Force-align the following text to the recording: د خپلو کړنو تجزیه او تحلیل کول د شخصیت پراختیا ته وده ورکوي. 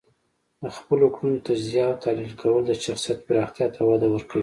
د 0.61 0.63
خپلو 0.77 1.05
کړنو 1.15 1.45
تجزیه 1.47 1.83
او 1.89 1.93
تحلیل 2.03 2.33
کول 2.41 2.61
د 2.67 2.71
شخصیت 2.85 3.19
پراختیا 3.27 3.67
ته 3.75 3.79
وده 3.89 4.07
ورکوي. 4.11 4.39